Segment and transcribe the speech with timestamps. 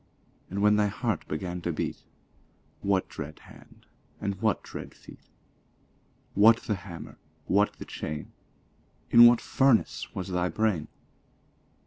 [0.49, 2.01] And when thy heart began to beat,
[2.81, 3.85] What dread hand?
[4.11, 5.29] & what dread feet?
[6.33, 7.19] What the hammer?
[7.45, 8.31] what the chain?
[9.11, 10.87] In what furnace was thy brain?